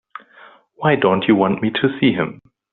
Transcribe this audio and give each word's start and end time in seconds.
Why 0.77 0.95
don't 0.95 1.25
you 1.27 1.35
want 1.35 1.61
me 1.61 1.69
to 1.69 1.99
see 1.99 2.11
him? 2.11 2.41